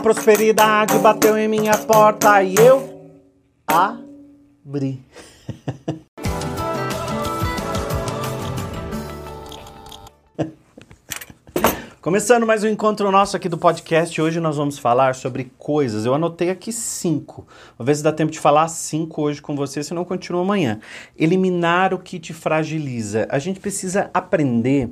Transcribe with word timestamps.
prosperidade 0.00 0.98
bateu 0.98 1.36
em 1.36 1.46
minha 1.46 1.76
porta 1.76 2.42
e 2.42 2.54
eu 2.54 3.12
abri. 3.66 5.04
Começando 12.00 12.46
mais 12.46 12.64
um 12.64 12.68
encontro 12.68 13.10
nosso 13.12 13.36
aqui 13.36 13.46
do 13.46 13.58
podcast, 13.58 14.18
hoje 14.22 14.40
nós 14.40 14.56
vamos 14.56 14.78
falar 14.78 15.14
sobre 15.14 15.52
coisas. 15.58 16.06
Eu 16.06 16.14
anotei 16.14 16.48
aqui 16.48 16.72
cinco. 16.72 17.46
Ver 17.78 17.94
se 17.94 18.02
dá 18.02 18.10
tempo 18.10 18.32
de 18.32 18.40
falar 18.40 18.68
cinco 18.68 19.20
hoje 19.20 19.42
com 19.42 19.54
você, 19.54 19.82
senão 19.82 20.02
continua 20.02 20.40
amanhã. 20.40 20.80
Eliminar 21.14 21.92
o 21.92 21.98
que 21.98 22.18
te 22.18 22.32
fragiliza. 22.32 23.28
A 23.30 23.38
gente 23.38 23.60
precisa 23.60 24.08
aprender 24.14 24.90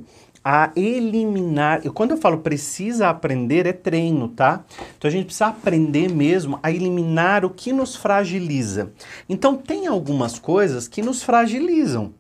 a 0.51 0.73
eliminar. 0.75 1.85
E 1.85 1.91
quando 1.91 2.13
eu 2.13 2.17
falo 2.17 2.39
precisa 2.39 3.11
aprender, 3.11 3.67
é 3.67 3.73
treino, 3.75 4.29
tá? 4.29 4.65
Então 4.97 5.07
a 5.07 5.13
gente 5.13 5.27
precisa 5.27 5.49
aprender 5.49 6.09
mesmo 6.09 6.59
a 6.63 6.71
eliminar 6.71 7.45
o 7.45 7.51
que 7.51 7.71
nos 7.71 7.95
fragiliza. 7.95 8.91
Então 9.29 9.59
tem 9.59 9.87
algumas 9.87 10.39
coisas 10.39 10.89
que 10.89 11.03
nos 11.03 11.23
fragilizam. 11.23 12.15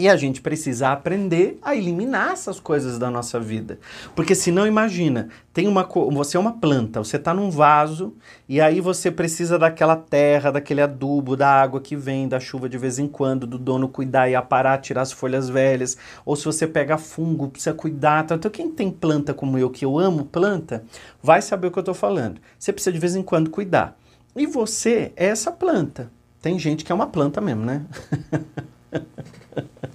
E 0.00 0.08
a 0.08 0.16
gente 0.16 0.40
precisa 0.40 0.88
aprender 0.88 1.58
a 1.60 1.76
eliminar 1.76 2.32
essas 2.32 2.58
coisas 2.58 2.98
da 2.98 3.10
nossa 3.10 3.38
vida. 3.38 3.78
Porque 4.16 4.34
senão, 4.34 4.66
imagina, 4.66 5.28
tem 5.52 5.68
uma 5.68 5.86
você 6.10 6.38
é 6.38 6.40
uma 6.40 6.54
planta, 6.54 7.00
você 7.00 7.16
está 7.16 7.34
num 7.34 7.50
vaso 7.50 8.14
e 8.48 8.62
aí 8.62 8.80
você 8.80 9.10
precisa 9.10 9.58
daquela 9.58 9.96
terra, 9.96 10.52
daquele 10.52 10.80
adubo, 10.80 11.36
da 11.36 11.50
água 11.50 11.82
que 11.82 11.94
vem, 11.94 12.26
da 12.26 12.40
chuva 12.40 12.66
de 12.66 12.78
vez 12.78 12.98
em 12.98 13.06
quando, 13.06 13.46
do 13.46 13.58
dono 13.58 13.90
cuidar 13.90 14.26
e 14.30 14.34
aparar, 14.34 14.78
tirar 14.78 15.02
as 15.02 15.12
folhas 15.12 15.50
velhas. 15.50 15.98
Ou 16.24 16.34
se 16.34 16.46
você 16.46 16.66
pega 16.66 16.96
fungo, 16.96 17.50
precisa 17.50 17.74
cuidar. 17.74 18.24
Então, 18.24 18.50
quem 18.50 18.70
tem 18.70 18.90
planta 18.90 19.34
como 19.34 19.58
eu, 19.58 19.68
que 19.68 19.84
eu 19.84 19.98
amo 19.98 20.24
planta, 20.24 20.82
vai 21.22 21.42
saber 21.42 21.66
o 21.66 21.70
que 21.70 21.78
eu 21.78 21.82
estou 21.82 21.94
falando. 21.94 22.40
Você 22.58 22.72
precisa 22.72 22.94
de 22.94 22.98
vez 22.98 23.14
em 23.14 23.22
quando 23.22 23.50
cuidar. 23.50 23.98
E 24.34 24.46
você 24.46 25.12
é 25.14 25.26
essa 25.26 25.52
planta. 25.52 26.10
Tem 26.40 26.58
gente 26.58 26.86
que 26.86 26.90
é 26.90 26.94
uma 26.94 27.08
planta 27.08 27.38
mesmo, 27.38 27.66
né? 27.66 27.84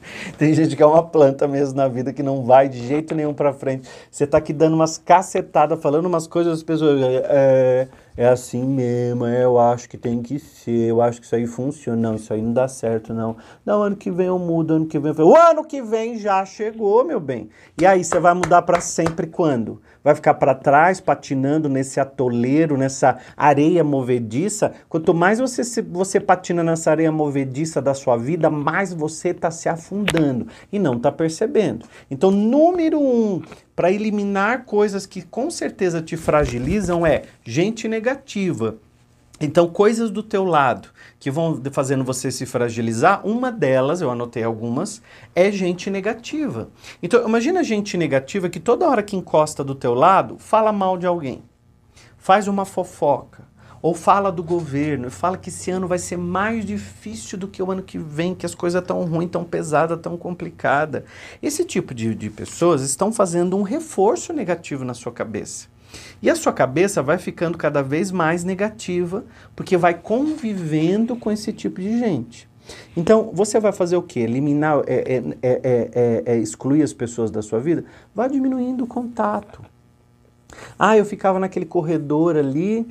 Tem 0.37 0.53
gente 0.53 0.75
que 0.75 0.83
é 0.83 0.85
uma 0.85 1.03
planta 1.03 1.47
mesmo 1.47 1.75
na 1.75 1.87
vida 1.87 2.13
que 2.13 2.23
não 2.23 2.43
vai 2.43 2.69
de 2.69 2.85
jeito 2.85 3.13
nenhum 3.15 3.33
para 3.33 3.53
frente. 3.53 3.87
Você 4.09 4.25
tá 4.25 4.37
aqui 4.37 4.53
dando 4.53 4.73
umas 4.73 4.97
cacetadas, 4.97 5.81
falando 5.81 6.05
umas 6.05 6.27
coisas, 6.27 6.53
as 6.53 6.63
pessoas. 6.63 7.01
É, 7.01 7.87
é 8.17 8.29
assim 8.29 8.63
mesmo, 8.63 9.25
é, 9.25 9.43
eu 9.43 9.59
acho 9.59 9.89
que 9.89 9.97
tem 9.97 10.21
que 10.21 10.39
ser, 10.39 10.89
eu 10.89 11.01
acho 11.01 11.19
que 11.19 11.25
isso 11.25 11.35
aí 11.35 11.45
funciona. 11.45 12.01
Não, 12.01 12.15
isso 12.15 12.33
aí 12.33 12.41
não 12.41 12.53
dá 12.53 12.67
certo, 12.67 13.13
não. 13.13 13.35
Não, 13.65 13.83
ano 13.83 13.95
que 13.95 14.09
vem 14.09 14.27
eu 14.27 14.39
mudo, 14.39 14.75
ano 14.75 14.85
que 14.85 14.97
vem 14.97 15.13
eu. 15.17 15.27
O 15.27 15.35
ano 15.35 15.65
que 15.65 15.81
vem 15.81 16.17
já 16.17 16.45
chegou, 16.45 17.03
meu 17.03 17.19
bem. 17.19 17.49
E 17.79 17.85
aí, 17.85 18.03
você 18.03 18.19
vai 18.19 18.33
mudar 18.33 18.61
para 18.61 18.79
sempre 18.79 19.27
quando? 19.27 19.81
vai 20.05 20.13
ficar 20.13 20.35
para 20.35 20.53
trás, 20.53 21.01
patinando 21.01 21.67
nesse 21.67 21.99
atoleiro, 21.99 22.77
nessa 22.77 23.17
areia 23.35 23.83
movediça. 23.83 24.71
Quanto 24.87 25.15
mais 25.15 25.39
você, 25.39 25.63
você 25.81 26.19
patina 26.19 26.63
nessa 26.63 26.91
areia 26.91 27.11
movediça 27.11 27.81
da 27.81 27.95
sua 27.95 28.15
vida, 28.15 28.47
mais 28.47 28.93
você 28.93 29.29
está 29.29 29.49
se 29.49 29.67
afundando 29.67 29.94
e 30.71 30.79
não 30.79 30.95
está 30.95 31.11
percebendo. 31.11 31.85
Então, 32.09 32.31
número 32.31 32.99
um, 32.99 33.41
para 33.75 33.91
eliminar 33.91 34.65
coisas 34.65 35.05
que 35.05 35.21
com 35.21 35.49
certeza 35.49 36.01
te 36.01 36.17
fragilizam 36.17 37.05
é 37.05 37.23
gente 37.43 37.87
negativa. 37.87 38.77
Então, 39.39 39.67
coisas 39.67 40.09
do 40.09 40.23
teu 40.23 40.45
lado 40.45 40.89
que 41.19 41.29
vão 41.29 41.61
fazendo 41.71 42.03
você 42.03 42.31
se 42.31 42.45
fragilizar, 42.45 43.25
uma 43.27 43.51
delas, 43.51 43.99
eu 43.99 44.09
anotei 44.09 44.43
algumas, 44.43 45.01
é 45.35 45.51
gente 45.51 45.89
negativa. 45.89 46.69
Então, 47.03 47.27
imagina 47.27 47.63
gente 47.63 47.97
negativa 47.97 48.47
que 48.47 48.59
toda 48.59 48.87
hora 48.87 49.03
que 49.03 49.15
encosta 49.15 49.63
do 49.63 49.75
teu 49.75 49.93
lado, 49.93 50.37
fala 50.39 50.71
mal 50.71 50.97
de 50.97 51.05
alguém, 51.05 51.43
faz 52.17 52.47
uma 52.47 52.63
fofoca, 52.63 53.43
ou 53.81 53.93
fala 53.93 54.31
do 54.31 54.43
governo, 54.43 55.07
e 55.07 55.11
fala 55.11 55.37
que 55.37 55.49
esse 55.49 55.71
ano 55.71 55.87
vai 55.87 55.97
ser 55.97 56.17
mais 56.17 56.65
difícil 56.65 57.37
do 57.37 57.47
que 57.47 57.61
o 57.61 57.71
ano 57.71 57.83
que 57.83 57.97
vem, 57.97 58.33
que 58.33 58.45
as 58.45 58.55
coisas 58.55 58.81
estão 58.81 59.03
ruins, 59.05 59.29
tão 59.29 59.43
pesadas, 59.43 59.99
tão 59.99 60.17
complicadas. 60.17 61.03
Esse 61.41 61.63
tipo 61.63 61.93
de, 61.93 62.15
de 62.15 62.29
pessoas 62.29 62.81
estão 62.81 63.11
fazendo 63.11 63.57
um 63.57 63.63
reforço 63.63 64.33
negativo 64.33 64.83
na 64.83 64.93
sua 64.93 65.11
cabeça. 65.11 65.67
E 66.21 66.29
a 66.29 66.35
sua 66.35 66.51
cabeça 66.51 67.01
vai 67.01 67.17
ficando 67.17 67.57
cada 67.57 67.81
vez 67.81 68.11
mais 68.11 68.43
negativa, 68.43 69.23
porque 69.55 69.77
vai 69.77 69.93
convivendo 69.93 71.15
com 71.15 71.31
esse 71.31 71.53
tipo 71.53 71.81
de 71.81 71.99
gente. 71.99 72.49
Então, 72.97 73.29
você 73.33 73.59
vai 73.59 73.71
fazer 73.71 73.95
o 73.95 74.01
quê? 74.01 74.21
Eliminar, 74.21 74.81
é, 74.87 75.17
é, 75.17 75.23
é, 75.43 76.23
é, 76.25 76.37
excluir 76.37 76.81
as 76.81 76.93
pessoas 76.93 77.29
da 77.29 77.41
sua 77.41 77.59
vida? 77.59 77.85
Vai 78.13 78.29
diminuindo 78.29 78.83
o 78.83 78.87
contato. 78.87 79.61
Ah, 80.77 80.97
eu 80.97 81.05
ficava 81.05 81.39
naquele 81.39 81.65
corredor 81.65 82.35
ali, 82.35 82.87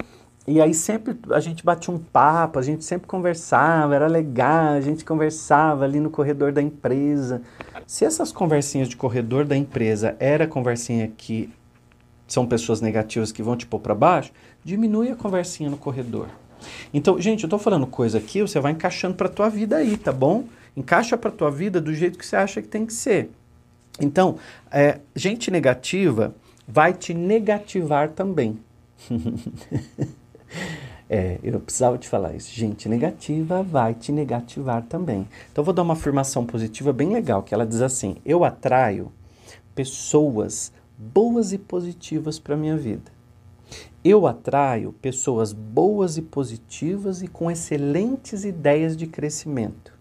e 0.47 0.61
aí 0.61 0.75
sempre 0.75 1.17
a 1.31 1.41
gente 1.41 1.65
batia 1.65 1.93
um 1.93 1.99
papo, 1.99 2.59
a 2.59 2.63
gente 2.63 2.85
sempre 2.85 3.07
conversava, 3.07 3.95
era 3.95 4.07
legal, 4.07 4.75
a 4.75 4.81
gente 4.81 5.03
conversava 5.05 5.85
ali 5.85 5.99
no 5.99 6.11
corredor 6.11 6.53
da 6.53 6.61
empresa. 6.61 7.41
Se 7.87 8.05
essas 8.05 8.31
conversinhas 8.31 8.89
de 8.89 8.97
corredor 8.97 9.47
da 9.47 9.57
empresa 9.57 10.15
era 10.19 10.47
conversinha 10.47 11.11
que 11.17 11.51
são 12.29 12.47
pessoas 12.47 12.83
negativas 12.83 13.33
que 13.33 13.43
vão 13.43 13.57
te 13.57 13.67
pôr 13.67 13.81
para 13.81 13.95
baixo, 13.95 14.33
diminui 14.63 15.11
a 15.11 15.17
conversinha 15.17 15.71
no 15.71 15.79
corredor. 15.79 16.29
Então, 16.93 17.19
gente, 17.21 17.45
eu 17.45 17.51
tô 17.51 17.59
falando 17.59 17.87
coisa 17.87 18.19
aqui, 18.19 18.43
você 18.43 18.61
vai 18.61 18.73
encaixando 18.73 19.15
para 19.15 19.29
tua 19.29 19.49
vida 19.49 19.77
aí, 19.77 19.97
tá 19.97 20.13
bom? 20.13 20.45
Encaixa 20.77 21.17
para 21.17 21.31
tua 21.31 21.51
vida 21.51 21.81
do 21.81 21.95
jeito 21.95 22.19
que 22.19 22.27
você 22.27 22.37
acha 22.37 22.61
que 22.61 22.69
tem 22.69 22.85
que 22.85 22.93
ser. 22.93 23.31
Então, 24.01 24.37
é, 24.71 25.01
gente 25.15 25.51
negativa 25.51 26.35
vai 26.67 26.93
te 26.93 27.15
negativar 27.15 28.11
também. 28.11 28.59
é, 31.09 31.39
eu 31.43 31.61
precisava 31.61 31.99
te 31.99 32.09
falar 32.09 32.35
isso. 32.35 32.51
Gente 32.53 32.89
negativa 32.89 33.63
vai 33.63 33.95
te 33.95 34.11
negativar 34.11 34.83
também. 34.83 35.29
Então, 35.51 35.63
eu 35.63 35.65
vou 35.65 35.75
dar 35.75 35.83
uma 35.83 35.95
afirmação 35.95 36.45
positiva 36.47 36.93
bem 36.93 37.13
legal, 37.13 37.43
que 37.43 37.55
ela 37.55 37.67
diz 37.67 37.81
assim: 37.81 38.17
eu 38.25 38.45
atraio 38.45 39.13
pessoas 39.75 40.73
boas 40.97 41.53
e 41.53 41.59
positivas 41.59 42.39
para 42.39 42.55
a 42.55 42.59
minha 42.59 42.77
vida. 42.77 43.13
Eu 44.05 44.27
atraio 44.27 44.93
pessoas 44.93 45.53
boas 45.53 46.19
e 46.19 46.23
positivas 46.23 47.23
e 47.23 47.29
com 47.29 47.51
excelentes 47.51 48.45
ideias 48.45 48.97
de 48.97 49.07
crescimento. 49.07 49.94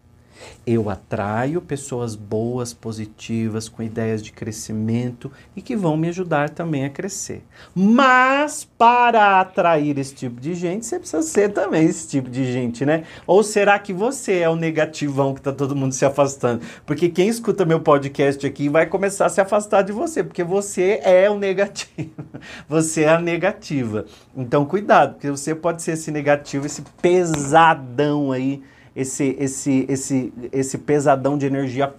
Eu 0.66 0.90
atraio 0.90 1.62
pessoas 1.62 2.16
boas, 2.16 2.74
positivas, 2.74 3.68
com 3.68 3.84
ideias 3.84 4.22
de 4.22 4.32
crescimento 4.32 5.32
e 5.56 5.62
que 5.62 5.76
vão 5.76 5.98
me 5.98 6.10
ajudar 6.10 6.50
também 6.50 6.86
a 6.86 6.90
crescer. 6.90 7.44
Mas 7.76 8.68
para 8.78 9.40
atrair 9.42 9.98
esse 9.98 10.16
tipo 10.16 10.40
de 10.40 10.54
gente, 10.54 10.86
você 10.86 11.00
precisa 11.00 11.22
ser 11.22 11.52
também 11.52 11.86
esse 11.86 12.08
tipo 12.08 12.30
de 12.30 12.52
gente, 12.52 12.86
né? 12.86 13.04
Ou 13.28 13.44
será 13.44 13.78
que 13.80 13.94
você 13.94 14.40
é 14.40 14.50
o 14.50 14.56
negativão 14.56 15.34
que 15.34 15.42
tá 15.42 15.52
todo 15.52 15.76
mundo 15.76 15.94
se 15.94 16.06
afastando? 16.06 16.62
Porque 16.86 17.10
quem 17.10 17.28
escuta 17.28 17.66
meu 17.66 17.80
podcast 17.80 18.46
aqui 18.46 18.70
vai 18.70 18.86
começar 18.86 19.26
a 19.26 19.30
se 19.30 19.42
afastar 19.42 19.82
de 19.82 19.92
você, 19.92 20.24
porque 20.24 20.44
você 20.44 21.00
é 21.04 21.30
o 21.30 21.38
negativo. 21.38 21.84
Você 22.68 23.04
é 23.04 23.10
a 23.10 23.20
negativa. 23.20 24.06
Então 24.36 24.66
cuidado, 24.66 25.14
porque 25.14 25.30
você 25.30 25.54
pode 25.54 25.82
ser 25.82 25.94
esse 25.94 26.12
negativo, 26.12 26.66
esse 26.66 26.82
pesadão 27.02 28.32
aí 28.32 28.62
esse, 28.96 29.36
esse, 29.40 29.86
esse, 29.90 30.34
esse 30.52 30.78
pesadão 30.78 31.38
de 31.38 31.46
energia 31.46 31.94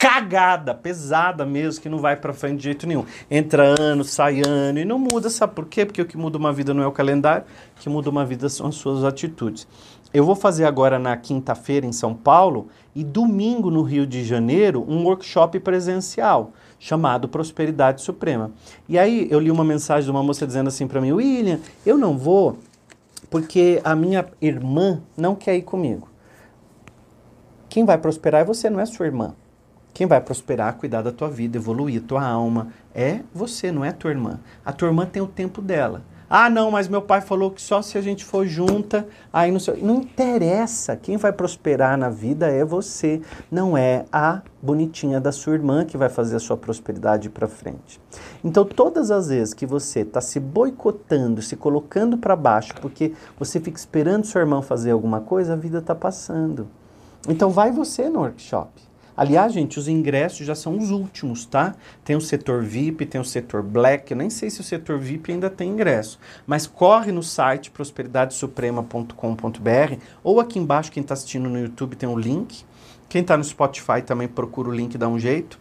cagada, 0.00 0.74
pesada 0.74 1.44
mesmo, 1.44 1.82
que 1.82 1.88
não 1.88 1.98
vai 1.98 2.16
para 2.16 2.32
frente 2.32 2.56
de 2.56 2.64
jeito 2.64 2.86
nenhum. 2.86 3.04
Entra 3.30 3.74
ano, 3.78 4.02
sai 4.02 4.40
ano 4.40 4.78
e 4.78 4.84
não 4.84 4.98
muda, 4.98 5.28
sabe 5.28 5.54
por 5.54 5.66
quê? 5.66 5.84
Porque 5.84 6.00
o 6.00 6.06
que 6.06 6.16
muda 6.16 6.38
uma 6.38 6.54
vida 6.54 6.72
não 6.72 6.82
é 6.82 6.86
o 6.86 6.92
calendário, 6.92 7.44
o 7.76 7.80
que 7.80 7.88
muda 7.90 8.08
uma 8.08 8.24
vida 8.24 8.48
são 8.48 8.66
as 8.68 8.76
suas 8.76 9.04
atitudes. 9.04 9.68
Eu 10.12 10.24
vou 10.24 10.34
fazer 10.34 10.64
agora 10.64 10.98
na 10.98 11.14
quinta-feira 11.18 11.86
em 11.86 11.92
São 11.92 12.14
Paulo 12.14 12.68
e 12.96 13.04
domingo 13.04 13.70
no 13.70 13.82
Rio 13.82 14.06
de 14.06 14.24
Janeiro 14.24 14.84
um 14.88 15.04
workshop 15.04 15.60
presencial 15.60 16.52
chamado 16.78 17.28
Prosperidade 17.28 18.00
Suprema. 18.00 18.50
E 18.88 18.98
aí 18.98 19.28
eu 19.30 19.38
li 19.38 19.50
uma 19.50 19.62
mensagem 19.62 20.04
de 20.06 20.10
uma 20.10 20.22
moça 20.22 20.46
dizendo 20.46 20.68
assim 20.68 20.88
para 20.88 21.00
mim: 21.00 21.12
"William, 21.12 21.60
eu 21.84 21.96
não 21.96 22.16
vou 22.18 22.58
porque 23.30 23.80
a 23.84 23.94
minha 23.94 24.26
irmã 24.42 25.00
não 25.16 25.34
quer 25.34 25.56
ir 25.56 25.62
comigo. 25.62 26.08
Quem 27.68 27.84
vai 27.84 27.96
prosperar 27.96 28.40
é 28.40 28.44
você, 28.44 28.68
não 28.68 28.80
é 28.80 28.84
sua 28.84 29.06
irmã. 29.06 29.34
Quem 29.94 30.06
vai 30.06 30.20
prosperar, 30.20 30.74
cuidar 30.74 31.02
da 31.02 31.12
tua 31.12 31.30
vida, 31.30 31.56
evoluir 31.56 32.02
tua 32.02 32.24
alma, 32.24 32.68
é 32.94 33.20
você, 33.32 33.70
não 33.70 33.84
é 33.84 33.92
tua 33.92 34.10
irmã. 34.10 34.40
A 34.64 34.72
tua 34.72 34.88
irmã 34.88 35.06
tem 35.06 35.22
o 35.22 35.26
tempo 35.26 35.62
dela. 35.62 36.02
Ah, 36.32 36.48
não, 36.48 36.70
mas 36.70 36.86
meu 36.86 37.02
pai 37.02 37.20
falou 37.20 37.50
que 37.50 37.60
só 37.60 37.82
se 37.82 37.98
a 37.98 38.00
gente 38.00 38.24
for 38.24 38.46
junta, 38.46 39.04
aí 39.32 39.50
não 39.50 39.58
sei. 39.58 39.82
Não 39.82 39.96
interessa. 39.96 40.94
Quem 40.94 41.16
vai 41.16 41.32
prosperar 41.32 41.98
na 41.98 42.08
vida 42.08 42.46
é 42.46 42.64
você, 42.64 43.20
não 43.50 43.76
é 43.76 44.04
a 44.12 44.40
bonitinha 44.62 45.20
da 45.20 45.32
sua 45.32 45.54
irmã 45.54 45.84
que 45.84 45.96
vai 45.96 46.08
fazer 46.08 46.36
a 46.36 46.38
sua 46.38 46.56
prosperidade 46.56 47.28
para 47.28 47.48
frente. 47.48 48.00
Então, 48.44 48.64
todas 48.64 49.10
as 49.10 49.26
vezes 49.26 49.52
que 49.52 49.66
você 49.66 50.02
está 50.02 50.20
se 50.20 50.38
boicotando, 50.38 51.42
se 51.42 51.56
colocando 51.56 52.16
para 52.16 52.36
baixo, 52.36 52.74
porque 52.80 53.12
você 53.36 53.58
fica 53.58 53.76
esperando 53.76 54.24
sua 54.24 54.42
irmã 54.42 54.62
fazer 54.62 54.92
alguma 54.92 55.20
coisa, 55.20 55.54
a 55.54 55.56
vida 55.56 55.78
está 55.78 55.96
passando. 55.96 56.68
Então, 57.28 57.50
vai 57.50 57.72
você 57.72 58.08
no 58.08 58.20
workshop. 58.20 58.89
Aliás, 59.16 59.52
gente, 59.52 59.78
os 59.78 59.88
ingressos 59.88 60.46
já 60.46 60.54
são 60.54 60.78
os 60.78 60.90
últimos, 60.90 61.44
tá? 61.44 61.74
Tem 62.04 62.16
o 62.16 62.20
setor 62.20 62.62
VIP, 62.62 63.06
tem 63.06 63.20
o 63.20 63.24
setor 63.24 63.62
Black. 63.62 64.10
Eu 64.10 64.16
nem 64.16 64.30
sei 64.30 64.50
se 64.50 64.60
o 64.60 64.64
setor 64.64 64.98
VIP 64.98 65.32
ainda 65.32 65.50
tem 65.50 65.70
ingresso. 65.70 66.18
Mas 66.46 66.66
corre 66.66 67.12
no 67.12 67.22
site 67.22 67.70
prosperidadesuprema.com.br 67.70 69.96
ou 70.22 70.40
aqui 70.40 70.58
embaixo, 70.58 70.92
quem 70.92 71.02
está 71.02 71.14
assistindo 71.14 71.48
no 71.48 71.58
YouTube 71.58 71.96
tem 71.96 72.08
o 72.08 72.12
um 72.12 72.18
link. 72.18 72.64
Quem 73.08 73.22
está 73.22 73.36
no 73.36 73.44
Spotify 73.44 74.02
também 74.04 74.28
procura 74.28 74.68
o 74.68 74.72
link, 74.72 74.96
dá 74.96 75.08
um 75.08 75.18
jeito 75.18 75.58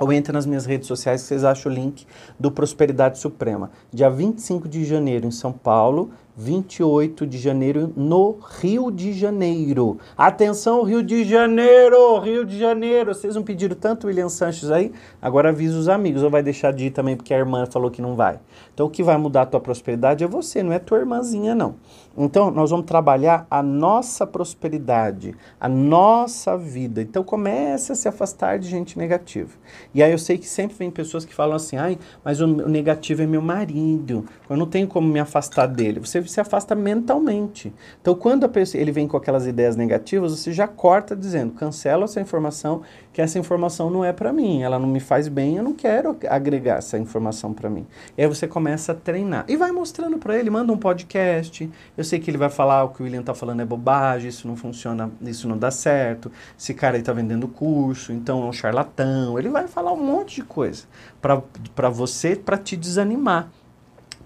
ou 0.00 0.10
entra 0.10 0.32
nas 0.32 0.46
minhas 0.46 0.64
redes 0.64 0.88
sociais 0.88 1.20
que 1.20 1.28
vocês 1.28 1.44
acham 1.44 1.70
o 1.70 1.74
link 1.74 2.06
do 2.38 2.50
Prosperidade 2.50 3.18
Suprema. 3.18 3.70
Dia 3.92 4.08
25 4.08 4.66
de 4.66 4.84
janeiro 4.84 5.26
em 5.26 5.30
São 5.30 5.52
Paulo, 5.52 6.10
28 6.36 7.26
de 7.26 7.38
janeiro 7.38 7.92
no 7.96 8.38
Rio 8.60 8.90
de 8.90 9.12
Janeiro. 9.12 9.98
Atenção, 10.16 10.82
Rio 10.82 11.02
de 11.02 11.24
Janeiro! 11.24 12.18
Rio 12.20 12.44
de 12.44 12.58
Janeiro! 12.58 13.14
Vocês 13.14 13.34
não 13.34 13.42
pediram 13.42 13.76
tanto 13.76 14.06
William 14.06 14.28
Sanches 14.28 14.70
aí? 14.70 14.92
Agora 15.20 15.50
avisa 15.50 15.78
os 15.78 15.88
amigos, 15.88 16.22
ou 16.22 16.30
vai 16.30 16.42
deixar 16.42 16.72
de 16.72 16.86
ir 16.86 16.90
também 16.90 17.16
porque 17.16 17.34
a 17.34 17.38
irmã 17.38 17.66
falou 17.66 17.90
que 17.90 18.00
não 18.00 18.14
vai. 18.14 18.38
Então 18.72 18.86
o 18.86 18.90
que 18.90 19.02
vai 19.02 19.16
mudar 19.16 19.42
a 19.42 19.46
tua 19.46 19.60
prosperidade 19.60 20.24
é 20.24 20.26
você, 20.26 20.62
não 20.62 20.72
é 20.72 20.78
tua 20.78 20.98
irmãzinha, 20.98 21.54
não. 21.54 21.74
Então 22.16 22.50
nós 22.50 22.70
vamos 22.70 22.86
trabalhar 22.86 23.46
a 23.50 23.62
nossa 23.62 24.26
prosperidade, 24.26 25.34
a 25.60 25.68
nossa 25.68 26.56
vida. 26.56 27.02
Então 27.02 27.22
comece 27.22 27.92
a 27.92 27.94
se 27.94 28.08
afastar 28.08 28.58
de 28.58 28.68
gente 28.68 28.98
negativa. 28.98 29.50
E 29.94 30.02
aí 30.02 30.10
eu 30.10 30.18
sei 30.18 30.38
que 30.38 30.46
sempre 30.46 30.76
vem 30.76 30.90
pessoas 30.90 31.24
que 31.24 31.34
falam 31.34 31.56
assim, 31.56 31.76
ai, 31.76 31.98
mas 32.24 32.40
o 32.40 32.46
negativo 32.46 33.22
é 33.22 33.26
meu 33.26 33.42
marido, 33.42 34.24
eu 34.48 34.56
não 34.56 34.66
tenho 34.66 34.86
como 34.88 35.06
me 35.06 35.20
afastar 35.20 35.66
dele. 35.66 36.00
Se 36.28 36.40
afasta 36.40 36.74
mentalmente. 36.74 37.72
Então, 38.00 38.14
quando 38.14 38.48
pessoa, 38.50 38.80
ele 38.80 38.92
vem 38.92 39.08
com 39.08 39.16
aquelas 39.16 39.46
ideias 39.46 39.76
negativas, 39.76 40.32
você 40.32 40.52
já 40.52 40.68
corta 40.68 41.16
dizendo: 41.16 41.52
cancela 41.52 42.04
essa 42.04 42.20
informação, 42.20 42.82
que 43.12 43.22
essa 43.22 43.38
informação 43.38 43.90
não 43.90 44.04
é 44.04 44.12
para 44.12 44.32
mim, 44.32 44.62
ela 44.62 44.78
não 44.78 44.88
me 44.88 45.00
faz 45.00 45.28
bem, 45.28 45.56
eu 45.56 45.64
não 45.64 45.72
quero 45.72 46.16
agregar 46.28 46.78
essa 46.78 46.98
informação 46.98 47.52
para 47.52 47.70
mim. 47.70 47.86
E 48.16 48.22
aí 48.22 48.28
você 48.28 48.46
começa 48.46 48.92
a 48.92 48.94
treinar 48.94 49.44
e 49.48 49.56
vai 49.56 49.72
mostrando 49.72 50.18
para 50.18 50.38
ele, 50.38 50.50
manda 50.50 50.72
um 50.72 50.78
podcast. 50.78 51.70
Eu 51.96 52.04
sei 52.04 52.18
que 52.18 52.30
ele 52.30 52.38
vai 52.38 52.50
falar 52.50 52.84
o 52.84 52.88
que 52.90 53.02
o 53.02 53.04
William 53.04 53.22
tá 53.22 53.34
falando 53.34 53.60
é 53.60 53.64
bobagem, 53.64 54.28
isso 54.28 54.46
não 54.46 54.56
funciona, 54.56 55.10
isso 55.22 55.48
não 55.48 55.56
dá 55.56 55.70
certo. 55.70 56.30
Esse 56.58 56.74
cara 56.74 56.96
aí 56.96 57.02
tá 57.02 57.12
vendendo 57.12 57.48
curso, 57.48 58.12
então 58.12 58.42
é 58.42 58.46
um 58.46 58.52
charlatão. 58.52 59.38
Ele 59.38 59.48
vai 59.48 59.66
falar 59.68 59.92
um 59.92 60.02
monte 60.02 60.36
de 60.36 60.42
coisa 60.42 60.84
para 61.20 61.88
você, 61.88 62.36
para 62.36 62.58
te 62.58 62.76
desanimar 62.76 63.50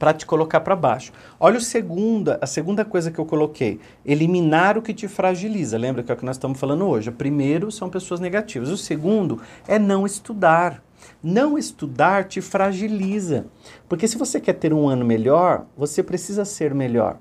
para 0.05 0.13
te 0.13 0.27
colocar 0.27 0.61
para 0.61 0.77
baixo. 0.77 1.15
Olha 1.41 1.57
o 1.57 1.61
segunda, 1.63 2.39
a 2.43 2.47
segunda 2.47 2.85
coisa 2.85 3.11
que 3.11 3.19
eu 3.19 3.25
coloquei, 3.25 3.81
eliminar 4.05 4.77
o 4.77 4.83
que 4.83 4.93
te 4.93 5.09
fragiliza. 5.09 5.79
Lembra 5.79 6.03
que 6.03 6.13
é 6.13 6.15
o 6.15 6.19
que 6.19 6.27
nós 6.27 6.37
estamos 6.37 6.61
falando 6.61 6.85
hoje? 6.85 7.09
O 7.09 7.13
primeiro 7.13 7.73
são 7.73 7.89
pessoas 7.89 8.21
negativas. 8.21 8.69
O 8.69 8.77
segundo 8.77 9.41
é 9.67 9.79
não 9.79 10.05
estudar. 10.05 10.85
Não 11.23 11.57
estudar 11.57 12.25
te 12.25 12.43
fragiliza. 12.43 13.47
Porque 13.89 14.07
se 14.07 14.19
você 14.19 14.39
quer 14.39 14.53
ter 14.53 14.75
um 14.75 14.87
ano 14.91 15.07
melhor, 15.07 15.65
você 15.75 16.03
precisa 16.03 16.45
ser 16.45 16.75
melhor. 16.75 17.17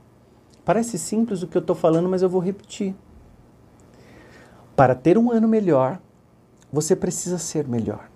Parece 0.65 0.99
simples 0.99 1.41
o 1.41 1.47
que 1.47 1.55
eu 1.55 1.61
estou 1.61 1.77
falando, 1.77 2.09
mas 2.09 2.21
eu 2.21 2.27
vou 2.27 2.41
repetir. 2.41 2.93
Para 4.75 4.93
ter 4.93 5.17
um 5.17 5.31
ano 5.31 5.47
melhor, 5.47 6.01
você 6.69 6.97
precisa 6.97 7.37
ser 7.37 7.65
melhor. 7.65 8.09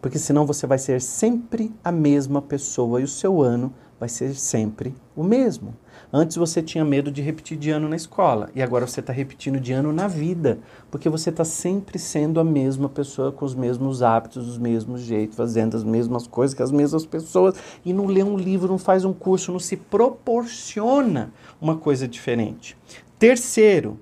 Porque 0.00 0.18
senão 0.18 0.44
você 0.44 0.66
vai 0.66 0.78
ser 0.78 1.00
sempre 1.00 1.72
a 1.84 1.92
mesma 1.92 2.42
pessoa 2.42 3.00
e 3.00 3.04
o 3.04 3.08
seu 3.08 3.40
ano 3.40 3.72
vai 3.98 4.08
ser 4.08 4.34
sempre 4.34 4.94
o 5.16 5.22
mesmo. 5.22 5.74
Antes 6.12 6.36
você 6.36 6.62
tinha 6.62 6.84
medo 6.84 7.10
de 7.10 7.20
repetir 7.20 7.58
de 7.58 7.70
ano 7.70 7.88
na 7.88 7.96
escola 7.96 8.48
e 8.54 8.62
agora 8.62 8.86
você 8.86 9.00
está 9.00 9.12
repetindo 9.12 9.58
de 9.58 9.72
ano 9.72 9.92
na 9.92 10.06
vida, 10.06 10.58
porque 10.90 11.08
você 11.08 11.30
está 11.30 11.44
sempre 11.44 11.98
sendo 11.98 12.38
a 12.38 12.44
mesma 12.44 12.88
pessoa 12.88 13.32
com 13.32 13.44
os 13.44 13.54
mesmos 13.54 14.02
hábitos, 14.02 14.48
os 14.48 14.58
mesmos 14.58 15.00
jeitos, 15.00 15.36
fazendo 15.36 15.76
as 15.76 15.84
mesmas 15.84 16.26
coisas 16.26 16.54
que 16.54 16.62
as 16.62 16.70
mesmas 16.70 17.04
pessoas 17.04 17.56
e 17.84 17.92
não 17.92 18.06
lê 18.06 18.22
um 18.22 18.36
livro, 18.36 18.68
não 18.68 18.78
faz 18.78 19.04
um 19.04 19.12
curso, 19.12 19.52
não 19.52 19.58
se 19.58 19.76
proporciona 19.76 21.32
uma 21.60 21.76
coisa 21.76 22.06
diferente. 22.06 22.76
Terceiro, 23.18 23.98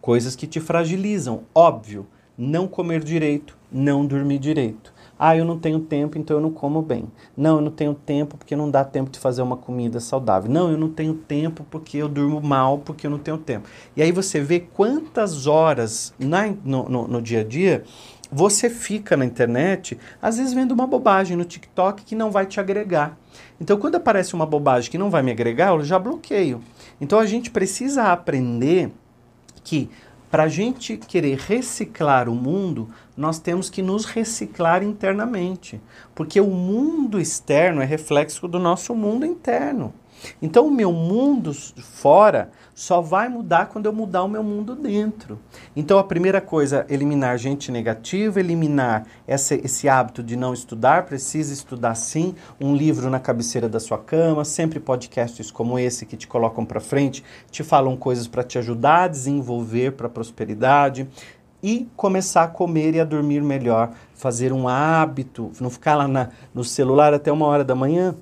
coisas 0.00 0.34
que 0.34 0.46
te 0.46 0.58
fragilizam, 0.58 1.42
óbvio, 1.54 2.06
não 2.36 2.66
comer 2.66 3.04
direito, 3.04 3.56
não 3.70 4.04
dormir 4.04 4.38
direito. 4.38 4.92
Ah, 5.22 5.36
eu 5.36 5.44
não 5.44 5.58
tenho 5.58 5.80
tempo, 5.80 6.16
então 6.16 6.38
eu 6.38 6.40
não 6.40 6.50
como 6.50 6.80
bem. 6.80 7.04
Não, 7.36 7.56
eu 7.56 7.60
não 7.60 7.70
tenho 7.70 7.92
tempo 7.92 8.38
porque 8.38 8.56
não 8.56 8.70
dá 8.70 8.82
tempo 8.82 9.10
de 9.10 9.18
fazer 9.18 9.42
uma 9.42 9.54
comida 9.54 10.00
saudável. 10.00 10.50
Não, 10.50 10.70
eu 10.70 10.78
não 10.78 10.88
tenho 10.88 11.12
tempo 11.12 11.62
porque 11.70 11.98
eu 11.98 12.08
durmo 12.08 12.40
mal, 12.40 12.78
porque 12.78 13.06
eu 13.06 13.10
não 13.10 13.18
tenho 13.18 13.36
tempo. 13.36 13.68
E 13.94 14.02
aí 14.02 14.12
você 14.12 14.40
vê 14.40 14.60
quantas 14.60 15.46
horas 15.46 16.14
na, 16.18 16.46
no, 16.64 16.88
no, 16.88 17.06
no 17.06 17.20
dia 17.20 17.40
a 17.40 17.44
dia 17.44 17.84
você 18.32 18.70
fica 18.70 19.14
na 19.16 19.24
internet, 19.24 19.98
às 20.22 20.38
vezes 20.38 20.54
vendo 20.54 20.72
uma 20.72 20.86
bobagem 20.86 21.36
no 21.36 21.44
TikTok 21.44 22.04
que 22.04 22.14
não 22.14 22.30
vai 22.30 22.46
te 22.46 22.60
agregar. 22.60 23.18
Então, 23.60 23.76
quando 23.76 23.96
aparece 23.96 24.34
uma 24.34 24.46
bobagem 24.46 24.90
que 24.90 24.96
não 24.96 25.10
vai 25.10 25.22
me 25.22 25.32
agregar, 25.32 25.70
eu 25.70 25.84
já 25.84 25.98
bloqueio. 25.98 26.62
Então, 27.00 27.18
a 27.18 27.26
gente 27.26 27.50
precisa 27.50 28.04
aprender 28.04 28.90
que 29.64 29.90
para 30.30 30.44
a 30.44 30.48
gente 30.48 30.96
querer 30.96 31.38
reciclar 31.38 32.28
o 32.28 32.34
mundo, 32.34 32.88
nós 33.16 33.40
temos 33.40 33.68
que 33.68 33.82
nos 33.82 34.04
reciclar 34.04 34.82
internamente, 34.82 35.80
porque 36.14 36.40
o 36.40 36.46
mundo 36.46 37.20
externo 37.20 37.82
é 37.82 37.84
reflexo 37.84 38.46
do 38.46 38.58
nosso 38.58 38.94
mundo 38.94 39.26
interno. 39.26 39.92
Então, 40.40 40.66
o 40.66 40.70
meu 40.70 40.92
mundo 40.92 41.52
fora 41.52 42.50
só 42.74 43.00
vai 43.00 43.28
mudar 43.28 43.66
quando 43.66 43.86
eu 43.86 43.92
mudar 43.92 44.22
o 44.22 44.28
meu 44.28 44.42
mundo 44.42 44.74
dentro. 44.74 45.38
Então, 45.76 45.98
a 45.98 46.04
primeira 46.04 46.40
coisa, 46.40 46.86
eliminar 46.88 47.38
gente 47.38 47.70
negativa, 47.70 48.40
eliminar 48.40 49.06
esse 49.26 49.88
hábito 49.88 50.22
de 50.22 50.36
não 50.36 50.54
estudar, 50.54 51.04
precisa 51.04 51.52
estudar 51.52 51.94
sim, 51.94 52.34
um 52.60 52.74
livro 52.74 53.10
na 53.10 53.20
cabeceira 53.20 53.68
da 53.68 53.80
sua 53.80 53.98
cama, 53.98 54.44
sempre 54.44 54.80
podcasts 54.80 55.50
como 55.50 55.78
esse 55.78 56.06
que 56.06 56.16
te 56.16 56.26
colocam 56.26 56.64
para 56.64 56.80
frente, 56.80 57.22
te 57.50 57.62
falam 57.62 57.96
coisas 57.96 58.26
para 58.26 58.42
te 58.42 58.58
ajudar 58.58 59.04
a 59.04 59.08
desenvolver 59.08 59.92
para 59.92 60.06
a 60.06 60.10
prosperidade 60.10 61.08
e 61.62 61.88
começar 61.96 62.44
a 62.44 62.48
comer 62.48 62.94
e 62.94 63.00
a 63.00 63.04
dormir 63.04 63.42
melhor, 63.42 63.92
fazer 64.14 64.52
um 64.52 64.66
hábito, 64.66 65.52
não 65.60 65.68
ficar 65.68 65.94
lá 65.94 66.08
na, 66.08 66.30
no 66.54 66.64
celular 66.64 67.12
até 67.12 67.30
uma 67.30 67.46
hora 67.46 67.64
da 67.64 67.74
manhã 67.74 68.14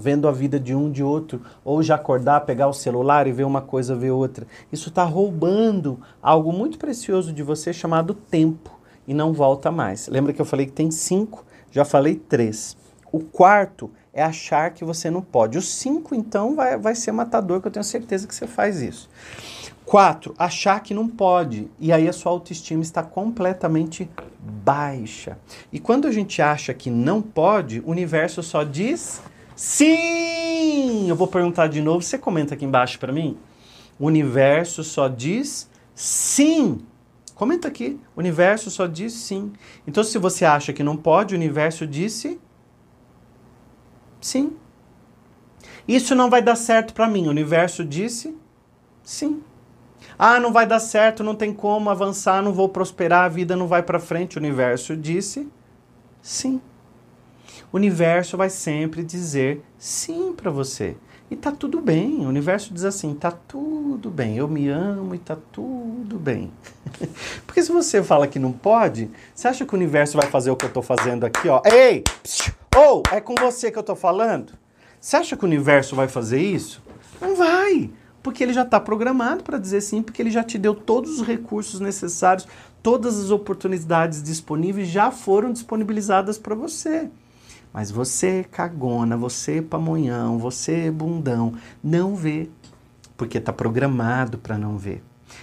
vendo 0.00 0.26
a 0.26 0.32
vida 0.32 0.58
de 0.58 0.74
um 0.74 0.90
de 0.90 1.02
outro, 1.04 1.42
ou 1.64 1.82
já 1.82 1.94
acordar, 1.94 2.40
pegar 2.40 2.66
o 2.66 2.72
celular 2.72 3.26
e 3.26 3.32
ver 3.32 3.44
uma 3.44 3.60
coisa, 3.60 3.94
ver 3.94 4.10
outra. 4.10 4.46
Isso 4.72 4.88
está 4.88 5.04
roubando 5.04 6.00
algo 6.22 6.52
muito 6.52 6.78
precioso 6.78 7.32
de 7.32 7.42
você 7.42 7.72
chamado 7.72 8.14
tempo 8.14 8.80
e 9.06 9.12
não 9.12 9.32
volta 9.32 9.70
mais. 9.70 10.08
Lembra 10.08 10.32
que 10.32 10.40
eu 10.40 10.46
falei 10.46 10.66
que 10.66 10.72
tem 10.72 10.90
cinco? 10.90 11.44
Já 11.70 11.84
falei 11.84 12.16
três. 12.16 12.76
O 13.12 13.20
quarto 13.20 13.90
é 14.12 14.22
achar 14.22 14.70
que 14.70 14.84
você 14.84 15.10
não 15.10 15.22
pode. 15.22 15.58
O 15.58 15.62
cinco, 15.62 16.14
então, 16.14 16.54
vai, 16.54 16.76
vai 16.76 16.94
ser 16.94 17.12
matador, 17.12 17.60
que 17.60 17.68
eu 17.68 17.72
tenho 17.72 17.84
certeza 17.84 18.26
que 18.26 18.34
você 18.34 18.46
faz 18.46 18.80
isso. 18.80 19.08
Quatro, 19.84 20.34
achar 20.38 20.80
que 20.80 20.94
não 20.94 21.08
pode. 21.08 21.68
E 21.78 21.92
aí 21.92 22.08
a 22.08 22.12
sua 22.12 22.30
autoestima 22.30 22.82
está 22.82 23.02
completamente 23.02 24.08
baixa. 24.38 25.36
E 25.72 25.80
quando 25.80 26.06
a 26.06 26.12
gente 26.12 26.40
acha 26.40 26.72
que 26.72 26.90
não 26.90 27.20
pode, 27.20 27.80
o 27.80 27.90
universo 27.90 28.42
só 28.42 28.62
diz 28.62 29.20
Sim! 29.60 31.06
Eu 31.06 31.14
vou 31.14 31.28
perguntar 31.28 31.66
de 31.66 31.82
novo, 31.82 32.00
você 32.00 32.16
comenta 32.16 32.54
aqui 32.54 32.64
embaixo 32.64 32.98
para 32.98 33.12
mim. 33.12 33.36
O 33.98 34.06
universo 34.06 34.82
só 34.82 35.06
diz 35.06 35.68
sim. 35.94 36.80
Comenta 37.34 37.68
aqui. 37.68 38.00
O 38.16 38.20
universo 38.20 38.70
só 38.70 38.86
diz 38.86 39.12
sim. 39.12 39.52
Então, 39.86 40.02
se 40.02 40.16
você 40.16 40.46
acha 40.46 40.72
que 40.72 40.82
não 40.82 40.96
pode, 40.96 41.34
o 41.34 41.36
universo 41.36 41.86
disse 41.86 42.40
sim. 44.18 44.56
Isso 45.86 46.14
não 46.14 46.30
vai 46.30 46.40
dar 46.40 46.56
certo 46.56 46.94
para 46.94 47.06
mim. 47.06 47.26
O 47.26 47.30
universo 47.30 47.84
disse 47.84 48.34
sim. 49.02 49.42
Ah, 50.18 50.40
não 50.40 50.54
vai 50.54 50.66
dar 50.66 50.80
certo, 50.80 51.22
não 51.22 51.34
tem 51.34 51.52
como 51.52 51.90
avançar, 51.90 52.42
não 52.42 52.54
vou 52.54 52.70
prosperar, 52.70 53.26
a 53.26 53.28
vida 53.28 53.54
não 53.54 53.68
vai 53.68 53.82
para 53.82 54.00
frente. 54.00 54.38
O 54.38 54.40
universo 54.40 54.96
disse 54.96 55.46
sim 56.22 56.62
o 57.72 57.76
universo 57.76 58.36
vai 58.36 58.50
sempre 58.50 59.02
dizer 59.02 59.62
sim 59.78 60.32
para 60.32 60.50
você. 60.50 60.96
E 61.30 61.36
tá 61.36 61.52
tudo 61.52 61.80
bem. 61.80 62.26
O 62.26 62.28
universo 62.28 62.74
diz 62.74 62.84
assim: 62.84 63.14
tá 63.14 63.30
tudo 63.30 64.10
bem, 64.10 64.36
eu 64.36 64.48
me 64.48 64.68
amo 64.68 65.14
e 65.14 65.18
tá 65.18 65.36
tudo 65.52 66.18
bem. 66.18 66.52
Porque 67.46 67.62
se 67.62 67.70
você 67.70 68.02
fala 68.02 68.26
que 68.26 68.38
não 68.38 68.50
pode, 68.50 69.08
você 69.32 69.46
acha 69.46 69.64
que 69.64 69.72
o 69.72 69.76
universo 69.76 70.18
vai 70.18 70.28
fazer 70.28 70.50
o 70.50 70.56
que 70.56 70.66
eu 70.66 70.72
tô 70.72 70.82
fazendo 70.82 71.24
aqui, 71.24 71.48
ó? 71.48 71.62
Ei! 71.64 72.02
Ou 72.76 73.02
oh, 73.06 73.14
é 73.14 73.20
com 73.20 73.34
você 73.36 73.70
que 73.70 73.78
eu 73.78 73.82
tô 73.82 73.94
falando? 73.94 74.52
Você 75.00 75.16
acha 75.16 75.36
que 75.36 75.44
o 75.44 75.46
universo 75.46 75.94
vai 75.94 76.08
fazer 76.08 76.40
isso? 76.40 76.82
Não 77.20 77.36
vai. 77.36 77.90
Porque 78.22 78.42
ele 78.42 78.52
já 78.52 78.62
está 78.62 78.80
programado 78.80 79.44
para 79.44 79.58
dizer 79.58 79.80
sim, 79.80 80.02
porque 80.02 80.20
ele 80.20 80.30
já 80.30 80.42
te 80.42 80.58
deu 80.58 80.74
todos 80.74 81.20
os 81.20 81.26
recursos 81.26 81.80
necessários, 81.80 82.46
todas 82.82 83.18
as 83.18 83.30
oportunidades 83.30 84.22
disponíveis 84.22 84.88
já 84.88 85.10
foram 85.10 85.52
disponibilizadas 85.52 86.36
para 86.36 86.54
você. 86.54 87.08
Mas 87.72 87.90
você, 87.90 88.44
cagona, 88.44 89.16
você, 89.16 89.62
pamonhão, 89.62 90.38
você, 90.38 90.90
bundão, 90.90 91.54
não 91.82 92.16
vê, 92.16 92.48
porque 93.16 93.38
está 93.38 93.52
programado 93.52 94.38
para 94.38 94.58
não 94.58 94.76
ver. 94.76 95.02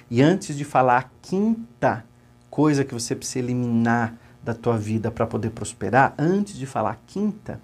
E 0.09 0.21
antes 0.21 0.57
de 0.57 0.65
falar 0.65 0.97
a 0.97 1.09
quinta 1.21 2.05
coisa 2.49 2.83
que 2.83 2.93
você 2.93 3.15
precisa 3.15 3.39
eliminar 3.39 4.15
da 4.43 4.53
tua 4.53 4.77
vida 4.77 5.11
para 5.11 5.27
poder 5.27 5.51
prosperar, 5.51 6.13
antes 6.17 6.55
de 6.55 6.65
falar 6.65 6.91
a 6.91 6.97
quinta, 7.07 7.61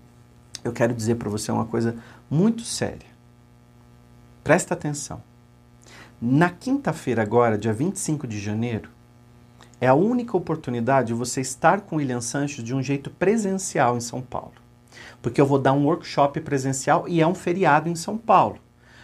eu 0.64 0.72
quero 0.72 0.94
dizer 0.94 1.16
para 1.16 1.30
você 1.30 1.52
uma 1.52 1.66
coisa 1.66 1.96
muito 2.30 2.64
séria. 2.64 3.12
Presta 4.44 4.74
atenção. 4.74 5.22
Na 6.22 6.50
quinta-feira 6.50 7.22
agora, 7.22 7.58
dia 7.58 7.74
25 7.74 8.28
de 8.28 8.40
janeiro, 8.40 8.90
é 9.84 9.88
a 9.88 9.94
única 9.94 10.38
oportunidade 10.38 11.08
de 11.08 11.14
você 11.14 11.42
estar 11.42 11.82
com 11.82 11.96
o 11.96 12.00
William 12.00 12.22
Sanches 12.22 12.64
de 12.64 12.74
um 12.74 12.82
jeito 12.82 13.10
presencial 13.10 13.98
em 13.98 14.00
São 14.00 14.22
Paulo. 14.22 14.54
Porque 15.22 15.42
eu 15.42 15.46
vou 15.46 15.60
dar 15.60 15.74
um 15.74 15.86
workshop 15.86 16.40
presencial 16.40 17.06
e 17.06 17.20
é 17.20 17.28
um 17.28 17.36
feriado 17.36 17.90
em 17.90 17.96
São 17.96 18.18
Paulo. 18.18 18.60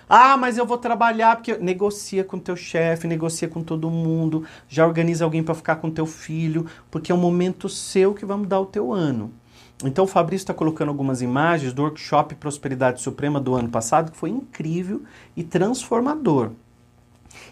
Ah, 0.07 0.37
mas 0.37 0.57
eu 0.57 0.65
vou 0.65 0.77
trabalhar 0.77 1.35
porque 1.35 1.57
negocia 1.57 2.23
com 2.23 2.39
teu 2.39 2.55
chefe, 2.55 3.07
negocia 3.07 3.49
com 3.49 3.61
todo 3.61 3.91
mundo, 3.91 4.45
já 4.69 4.87
organiza 4.87 5.25
alguém 5.25 5.43
para 5.43 5.53
ficar 5.53 5.75
com 5.75 5.91
teu 5.91 6.05
filho, 6.05 6.65
porque 6.89 7.11
é 7.11 7.15
um 7.15 7.19
momento 7.19 7.67
seu 7.67 8.13
que 8.13 8.25
vai 8.25 8.37
mudar 8.37 8.61
o 8.61 8.65
teu 8.65 8.93
ano. 8.93 9.33
Então 9.83 10.05
o 10.05 10.07
Fabrício 10.07 10.43
está 10.43 10.53
colocando 10.53 10.87
algumas 10.87 11.21
imagens 11.21 11.73
do 11.73 11.81
workshop 11.81 12.35
Prosperidade 12.35 13.01
Suprema 13.01 13.37
do 13.37 13.53
ano 13.53 13.67
passado, 13.67 14.11
que 14.11 14.17
foi 14.17 14.29
incrível 14.29 15.03
e 15.35 15.43
transformador. 15.43 16.51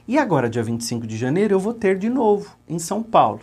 E 0.07 0.17
agora, 0.17 0.49
dia 0.49 0.63
25 0.63 1.05
de 1.05 1.17
janeiro, 1.17 1.53
eu 1.53 1.59
vou 1.59 1.73
ter 1.73 1.97
de 1.97 2.09
novo 2.09 2.55
em 2.67 2.79
São 2.79 3.03
Paulo. 3.03 3.41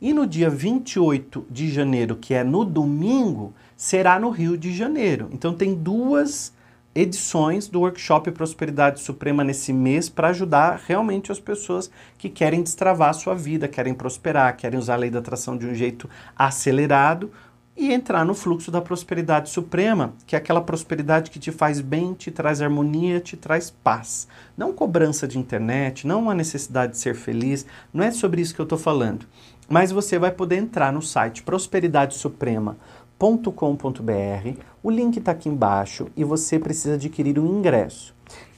E 0.00 0.12
no 0.12 0.26
dia 0.26 0.50
28 0.50 1.46
de 1.50 1.70
janeiro, 1.70 2.16
que 2.16 2.34
é 2.34 2.44
no 2.44 2.64
domingo, 2.64 3.54
será 3.76 4.18
no 4.18 4.30
Rio 4.30 4.56
de 4.56 4.72
Janeiro. 4.72 5.28
Então 5.32 5.54
tem 5.54 5.74
duas 5.74 6.52
edições 6.94 7.66
do 7.66 7.80
workshop 7.80 8.30
Prosperidade 8.30 9.00
Suprema 9.00 9.42
nesse 9.42 9.72
mês 9.72 10.08
para 10.08 10.28
ajudar 10.28 10.80
realmente 10.86 11.32
as 11.32 11.40
pessoas 11.40 11.90
que 12.16 12.28
querem 12.28 12.62
destravar 12.62 13.10
a 13.10 13.14
sua 13.14 13.34
vida, 13.34 13.66
querem 13.66 13.94
prosperar, 13.94 14.56
querem 14.56 14.78
usar 14.78 14.94
a 14.94 14.98
lei 14.98 15.10
da 15.10 15.18
atração 15.18 15.56
de 15.56 15.66
um 15.66 15.74
jeito 15.74 16.08
acelerado 16.36 17.30
e 17.76 17.92
entrar 17.92 18.24
no 18.24 18.34
fluxo 18.34 18.70
da 18.70 18.80
prosperidade 18.80 19.50
suprema, 19.50 20.14
que 20.26 20.36
é 20.36 20.38
aquela 20.38 20.60
prosperidade 20.60 21.30
que 21.30 21.38
te 21.38 21.50
faz 21.50 21.80
bem, 21.80 22.14
te 22.14 22.30
traz 22.30 22.62
harmonia, 22.62 23.18
te 23.20 23.36
traz 23.36 23.70
paz. 23.70 24.28
Não 24.56 24.72
cobrança 24.72 25.26
de 25.26 25.38
internet, 25.38 26.06
não 26.06 26.30
a 26.30 26.34
necessidade 26.34 26.92
de 26.92 26.98
ser 26.98 27.14
feliz, 27.14 27.66
não 27.92 28.04
é 28.04 28.10
sobre 28.10 28.40
isso 28.40 28.54
que 28.54 28.60
eu 28.60 28.64
estou 28.64 28.78
falando. 28.78 29.26
Mas 29.68 29.90
você 29.90 30.18
vai 30.18 30.30
poder 30.30 30.56
entrar 30.56 30.92
no 30.92 31.02
site 31.02 31.42
Prosperidade 31.42 32.14
Suprema 32.14 32.76
com.br. 33.18 34.60
O 34.82 34.90
link 34.90 35.16
está 35.16 35.32
aqui 35.32 35.48
embaixo 35.48 36.08
e 36.16 36.22
você 36.22 36.58
precisa 36.58 36.94
adquirir 36.94 37.38
um 37.38 37.58
ingresso. 37.58 38.14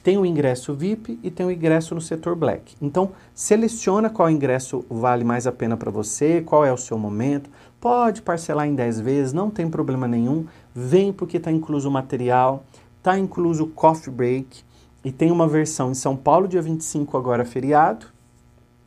Tem 0.07 0.17
o 0.17 0.25
ingresso 0.25 0.73
VIP 0.73 1.19
e 1.21 1.29
tem 1.29 1.45
o 1.45 1.51
ingresso 1.51 1.93
no 1.93 1.99
setor 1.99 2.33
Black. 2.33 2.77
Então, 2.81 3.11
seleciona 3.35 4.09
qual 4.09 4.29
ingresso 4.29 4.85
vale 4.89 5.25
mais 5.25 5.45
a 5.45 5.51
pena 5.51 5.75
para 5.75 5.91
você, 5.91 6.39
qual 6.39 6.63
é 6.63 6.71
o 6.71 6.77
seu 6.77 6.97
momento. 6.97 7.49
Pode 7.77 8.21
parcelar 8.21 8.65
em 8.65 8.73
10 8.73 9.01
vezes, 9.01 9.33
não 9.33 9.49
tem 9.49 9.69
problema 9.69 10.07
nenhum. 10.07 10.45
Vem 10.73 11.11
porque 11.11 11.35
está 11.35 11.51
incluso 11.51 11.89
o 11.89 11.91
material, 11.91 12.63
está 12.99 13.19
incluso 13.19 13.65
o 13.65 13.67
coffee 13.67 14.09
break 14.09 14.63
e 15.03 15.11
tem 15.11 15.29
uma 15.29 15.45
versão 15.45 15.91
em 15.91 15.93
São 15.93 16.15
Paulo, 16.15 16.47
dia 16.47 16.61
25, 16.61 17.17
agora 17.17 17.43
feriado. 17.43 18.05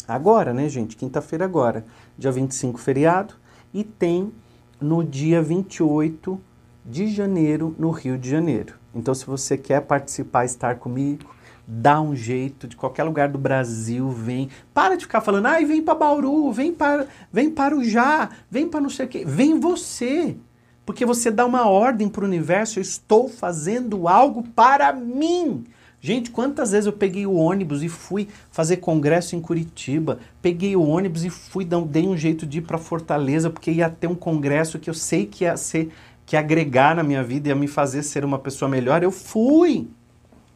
Agora, 0.09 0.55
né, 0.55 0.71
gente? 0.71 0.97
Quinta-feira 0.97 1.45
agora, 1.45 1.85
dia 2.17 2.33
25, 2.33 2.81
feriado. 2.81 3.35
E 3.75 3.85
tem 3.85 4.33
no 4.81 5.05
dia 5.05 5.43
28 5.43 6.41
de 6.83 7.09
janeiro, 7.09 7.77
no 7.79 7.91
Rio 7.91 8.17
de 8.17 8.31
Janeiro. 8.31 8.80
Então, 8.95 9.15
se 9.15 9.25
você 9.27 9.57
quer 9.57 9.81
participar, 9.83 10.45
estar 10.45 10.77
comigo, 10.77 11.35
dá 11.67 12.01
um 12.01 12.15
jeito, 12.17 12.67
de 12.67 12.77
qualquer 12.77 13.05
lugar 13.05 13.29
do 13.29 13.39
Brasil, 13.39 14.11
vem. 14.11 14.49
Para 14.75 14.97
de 14.97 15.05
ficar 15.05 15.21
falando, 15.21 15.47
ai, 15.47 15.65
vem 15.65 15.83
para 15.83 15.95
Bauru, 15.95 16.51
vem 16.53 16.73
para, 16.73 17.07
vem 17.33 17.51
para 17.51 17.77
o 17.77 17.85
Já, 17.85 18.31
vem 18.51 18.69
para 18.69 18.81
não 18.81 18.91
sei 18.91 19.07
o 19.07 19.09
quê. 19.09 19.25
Vem 19.25 19.61
você. 19.61 20.37
Porque 20.85 21.07
você 21.07 21.31
dá 21.31 21.47
uma 21.47 21.69
ordem 21.69 22.09
para 22.09 22.25
o 22.25 22.27
universo, 22.27 22.79
eu 22.79 22.83
estou 22.83 23.29
fazendo 23.29 24.09
algo 24.09 24.43
para 24.43 24.93
mim. 24.93 25.65
Gente, 26.03 26.31
quantas 26.31 26.73
vezes 26.73 26.87
eu 26.87 26.95
peguei 26.95 27.27
o 27.27 27.35
ônibus 27.35 27.83
e 27.83 27.89
fui 27.89 28.27
fazer 28.51 28.79
congresso 28.79 29.37
em 29.37 29.41
Curitiba, 29.41 30.19
peguei 30.41 30.75
o 30.75 30.83
ônibus 30.83 31.25
e 31.25 31.31
fui, 31.31 31.63
dei 31.65 32.09
um 32.09 32.17
jeito 32.17 32.47
de 32.47 32.59
ir 32.59 32.63
para 32.63 32.79
Fortaleza, 32.79 33.51
porque 33.51 33.71
ia 33.71 33.91
ter 33.91 34.07
um 34.07 34.15
congresso 34.15 34.79
que 34.79 34.89
eu 34.89 34.95
sei 34.95 35.27
que 35.27 35.45
ia 35.45 35.59
ser, 35.59 35.93
que 36.31 36.37
agregar 36.37 36.95
na 36.95 37.03
minha 37.03 37.25
vida, 37.25 37.49
ia 37.49 37.57
me 37.57 37.67
fazer 37.67 38.05
ser 38.05 38.25
uma 38.25 38.39
pessoa 38.39 38.69
melhor. 38.69 39.03
Eu 39.03 39.11
fui 39.11 39.91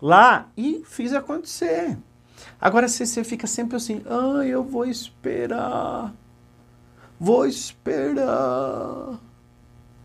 lá 0.01 0.47
e 0.57 0.85
fiz 0.87 1.13
acontecer. 1.13 1.99
Agora 2.61 2.87
você, 2.87 3.05
você 3.05 3.25
fica 3.25 3.49
sempre 3.49 3.75
assim, 3.75 4.01
ah, 4.07 4.47
eu 4.47 4.63
vou 4.63 4.87
esperar, 4.87 6.15
vou 7.19 7.45
esperar. 7.45 9.19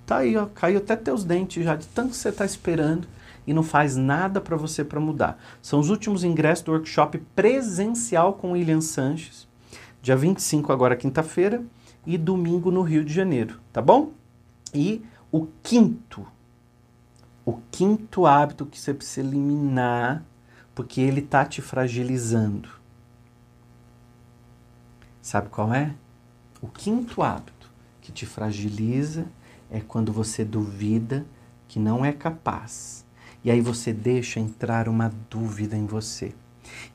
Tá 0.08 0.18
aí, 0.18 0.36
ó, 0.36 0.48
caiu 0.48 0.80
até 0.80 0.96
teus 0.96 1.24
dentes 1.24 1.64
já, 1.64 1.76
de 1.76 1.86
tanto 1.86 2.10
que 2.10 2.18
você 2.18 2.30
está 2.30 2.46
esperando 2.46 3.08
e 3.46 3.54
não 3.54 3.62
faz 3.62 3.96
nada 3.96 4.42
para 4.42 4.58
você 4.58 4.84
para 4.84 5.00
mudar. 5.00 5.40
São 5.62 5.80
os 5.80 5.92
últimos 5.92 6.24
ingressos 6.24 6.66
do 6.66 6.72
workshop 6.72 7.20
presencial 7.36 8.34
com 8.34 8.54
William 8.54 8.82
Sanches, 8.82 9.48
dia 10.02 10.16
25 10.16 10.74
agora 10.74 10.96
quinta-feira 10.96 11.64
e 12.08 12.18
domingo 12.18 12.72
no 12.72 12.82
Rio 12.82 13.06
de 13.06 13.14
Janeiro, 13.14 13.60
tá 13.72 13.84
bom? 13.84 14.14
E 14.74 15.04
o 15.32 15.48
quinto, 15.62 16.26
o 17.46 17.60
quinto 17.72 18.26
hábito 18.26 18.66
que 18.66 18.80
você 18.80 18.94
precisa 18.94 19.28
eliminar, 19.28 20.24
porque 20.74 21.02
ele 21.02 21.22
tá 21.22 21.46
te 21.46 21.62
fragilizando. 21.62 22.70
Sabe 25.22 25.50
qual 25.50 25.74
é? 25.74 25.94
O 26.62 26.68
quinto 26.68 27.22
hábito 27.22 27.72
que 28.02 28.12
te 28.12 28.26
fragiliza 28.26 29.26
é 29.70 29.80
quando 29.80 30.12
você 30.12 30.44
duvida 30.44 31.26
que 31.68 31.80
não 31.80 32.04
é 32.04 32.12
capaz 32.12 33.06
e 33.44 33.50
aí 33.50 33.62
você 33.62 33.94
deixa 33.94 34.40
entrar 34.40 34.90
uma 34.90 35.12
dúvida 35.30 35.76
em 35.78 35.86
você. 35.86 36.34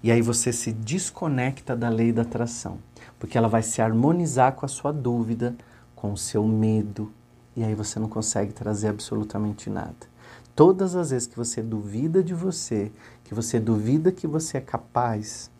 E 0.02 0.10
aí 0.10 0.20
você 0.20 0.52
se 0.52 0.72
desconecta 0.72 1.74
da 1.74 1.88
lei 1.88 2.12
da 2.12 2.22
atração, 2.22 2.78
porque 3.18 3.36
ela 3.38 3.48
vai 3.48 3.62
se 3.62 3.80
harmonizar 3.80 4.52
com 4.52 4.66
a 4.66 4.68
sua 4.68 4.92
dúvida, 4.92 5.56
com 5.94 6.12
o 6.12 6.18
seu 6.18 6.46
medo, 6.46 7.12
e 7.56 7.62
aí 7.62 7.74
você 7.74 7.98
não 7.98 8.08
consegue 8.08 8.52
trazer 8.52 8.88
absolutamente 8.88 9.70
nada. 9.70 10.14
Todas 10.54 10.94
as 10.94 11.10
vezes 11.10 11.26
que 11.26 11.36
você 11.36 11.62
duvida 11.62 12.22
de 12.22 12.34
você, 12.34 12.92
que 13.24 13.34
você 13.34 13.58
duvida 13.58 14.12
que 14.12 14.26
você 14.26 14.58
é 14.58 14.60
capaz, 14.60 15.50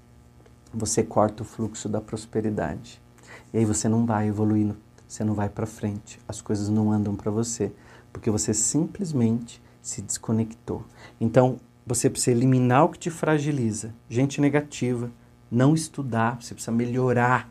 você 0.72 1.02
corta 1.02 1.42
o 1.42 1.46
fluxo 1.46 1.88
da 1.88 2.00
prosperidade. 2.00 3.00
E 3.52 3.58
aí 3.58 3.64
você 3.64 3.88
não 3.88 4.06
vai 4.06 4.28
evoluindo, 4.28 4.76
você 5.06 5.24
não 5.24 5.34
vai 5.34 5.48
para 5.48 5.66
frente, 5.66 6.20
as 6.28 6.40
coisas 6.40 6.68
não 6.68 6.92
andam 6.92 7.14
para 7.14 7.30
você, 7.30 7.72
porque 8.12 8.30
você 8.30 8.54
simplesmente 8.54 9.62
se 9.82 10.00
desconectou. 10.00 10.84
Então, 11.20 11.58
você 11.86 12.08
precisa 12.08 12.36
eliminar 12.36 12.84
o 12.84 12.88
que 12.88 12.98
te 12.98 13.10
fragiliza. 13.10 13.94
Gente 14.08 14.40
negativa, 14.40 15.10
não 15.50 15.74
estudar, 15.74 16.40
você 16.40 16.54
precisa 16.54 16.72
melhorar. 16.72 17.50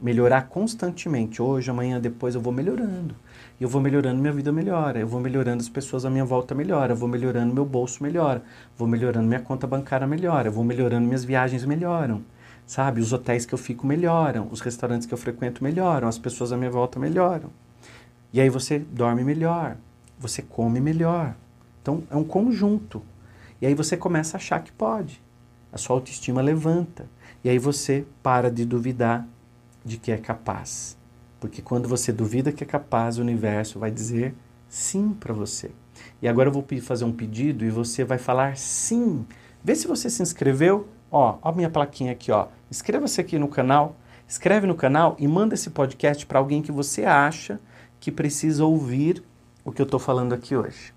Melhorar 0.00 0.48
constantemente. 0.48 1.40
Hoje, 1.40 1.70
amanhã, 1.70 2.00
depois 2.00 2.34
eu 2.34 2.40
vou 2.40 2.52
melhorando. 2.52 3.14
Eu 3.60 3.68
vou 3.68 3.80
melhorando, 3.80 4.20
minha 4.20 4.32
vida 4.32 4.52
melhora. 4.52 4.98
Eu 4.98 5.06
vou 5.06 5.20
melhorando, 5.20 5.60
as 5.60 5.68
pessoas 5.68 6.04
à 6.04 6.10
minha 6.10 6.24
volta 6.24 6.54
melhora. 6.54 6.92
Eu 6.92 6.96
vou 6.96 7.08
melhorando, 7.08 7.54
meu 7.54 7.64
bolso 7.64 8.02
melhora. 8.02 8.42
Vou 8.76 8.88
melhorando, 8.88 9.26
minha 9.28 9.40
conta 9.40 9.66
bancária 9.66 10.06
melhora. 10.06 10.48
Eu 10.48 10.52
vou 10.52 10.64
melhorando, 10.64 11.06
minhas 11.06 11.24
viagens 11.24 11.64
melhoram. 11.64 12.22
Sabe? 12.66 13.00
Os 13.00 13.12
hotéis 13.12 13.46
que 13.46 13.54
eu 13.54 13.58
fico 13.58 13.86
melhoram. 13.86 14.48
Os 14.50 14.60
restaurantes 14.60 15.06
que 15.06 15.14
eu 15.14 15.18
frequento 15.18 15.62
melhoram. 15.62 16.08
As 16.08 16.18
pessoas 16.18 16.52
à 16.52 16.56
minha 16.56 16.70
volta 16.70 16.98
melhoram. 16.98 17.50
E 18.32 18.40
aí 18.40 18.48
você 18.48 18.78
dorme 18.78 19.22
melhor. 19.22 19.76
Você 20.18 20.42
come 20.42 20.80
melhor. 20.80 21.34
Então 21.80 22.02
é 22.10 22.16
um 22.16 22.24
conjunto. 22.24 23.02
E 23.62 23.66
aí 23.66 23.74
você 23.74 23.96
começa 23.96 24.36
a 24.36 24.38
achar 24.38 24.62
que 24.62 24.72
pode. 24.72 25.22
A 25.72 25.78
sua 25.78 25.96
autoestima 25.96 26.42
levanta. 26.42 27.06
E 27.44 27.48
aí 27.48 27.58
você 27.58 28.04
para 28.22 28.50
de 28.50 28.64
duvidar 28.64 29.26
de 29.84 29.98
que 29.98 30.10
é 30.10 30.16
capaz. 30.16 30.96
Porque 31.38 31.60
quando 31.60 31.88
você 31.88 32.12
duvida 32.12 32.52
que 32.52 32.64
é 32.64 32.66
capaz, 32.66 33.18
o 33.18 33.20
universo 33.20 33.78
vai 33.78 33.90
dizer 33.90 34.34
sim 34.68 35.12
para 35.12 35.34
você. 35.34 35.70
E 36.22 36.26
agora 36.26 36.48
eu 36.48 36.52
vou 36.52 36.64
fazer 36.80 37.04
um 37.04 37.12
pedido 37.12 37.64
e 37.64 37.70
você 37.70 38.02
vai 38.02 38.18
falar 38.18 38.56
sim. 38.56 39.26
Vê 39.62 39.74
se 39.74 39.86
você 39.86 40.08
se 40.08 40.22
inscreveu. 40.22 40.88
Ó, 41.10 41.38
ó 41.42 41.52
minha 41.52 41.68
plaquinha 41.68 42.12
aqui, 42.12 42.32
ó. 42.32 42.48
Inscreva-se 42.70 43.20
aqui 43.20 43.38
no 43.38 43.46
canal, 43.46 43.96
escreve 44.26 44.66
no 44.66 44.74
canal 44.74 45.16
e 45.18 45.28
manda 45.28 45.54
esse 45.54 45.70
podcast 45.70 46.24
para 46.24 46.38
alguém 46.38 46.62
que 46.62 46.72
você 46.72 47.04
acha 47.04 47.60
que 48.00 48.10
precisa 48.10 48.64
ouvir 48.64 49.22
o 49.64 49.70
que 49.70 49.82
eu 49.82 49.84
estou 49.84 50.00
falando 50.00 50.32
aqui 50.32 50.56
hoje. 50.56 50.93